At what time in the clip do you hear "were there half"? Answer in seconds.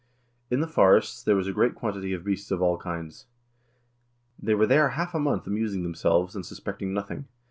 4.55-5.13